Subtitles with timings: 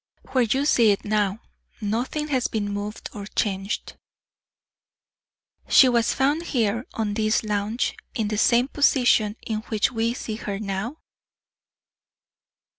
[0.31, 1.41] "Where you see it now.
[1.79, 3.97] Nothing has been moved or changed."
[5.69, 10.37] "She was found here, on this lounge, in the same position in which we see
[10.37, 10.97] her now?"